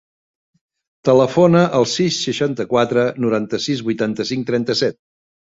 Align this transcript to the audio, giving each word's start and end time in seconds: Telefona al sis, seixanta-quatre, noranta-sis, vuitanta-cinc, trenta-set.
Telefona 1.09 1.61
al 1.81 1.85
sis, 1.91 2.17
seixanta-quatre, 2.29 3.05
noranta-sis, 3.27 3.87
vuitanta-cinc, 3.91 4.49
trenta-set. 4.53 5.03